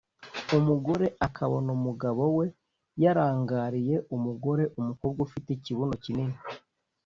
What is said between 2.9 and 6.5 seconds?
yarangariye umugore/umukobwa ufite ikibuno kinini